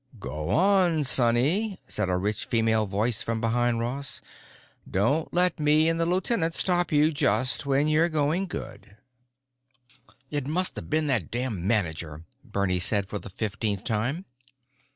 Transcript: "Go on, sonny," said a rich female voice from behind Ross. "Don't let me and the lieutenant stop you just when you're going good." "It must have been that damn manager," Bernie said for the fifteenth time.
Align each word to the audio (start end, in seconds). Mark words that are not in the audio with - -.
"Go 0.19 0.49
on, 0.49 1.03
sonny," 1.03 1.77
said 1.87 2.09
a 2.09 2.17
rich 2.17 2.45
female 2.45 2.87
voice 2.87 3.21
from 3.21 3.39
behind 3.39 3.79
Ross. 3.79 4.19
"Don't 4.89 5.31
let 5.31 5.59
me 5.59 5.87
and 5.87 5.99
the 5.99 6.07
lieutenant 6.07 6.55
stop 6.55 6.91
you 6.91 7.11
just 7.11 7.67
when 7.67 7.87
you're 7.87 8.09
going 8.09 8.47
good." 8.47 8.97
"It 10.31 10.47
must 10.47 10.75
have 10.77 10.89
been 10.89 11.05
that 11.05 11.29
damn 11.29 11.67
manager," 11.67 12.23
Bernie 12.43 12.79
said 12.79 13.07
for 13.07 13.19
the 13.19 13.29
fifteenth 13.29 13.83
time. 13.83 14.25